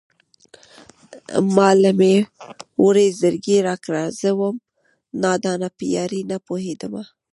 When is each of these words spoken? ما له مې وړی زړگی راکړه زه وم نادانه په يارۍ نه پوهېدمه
ما 1.55 1.69
له 1.83 1.91
مې 1.99 2.15
وړی 2.85 3.07
زړگی 3.21 3.57
راکړه 3.67 4.03
زه 4.19 4.29
وم 4.39 4.55
نادانه 5.21 5.67
په 5.77 5.83
يارۍ 5.95 6.21
نه 6.31 6.37
پوهېدمه 6.47 7.03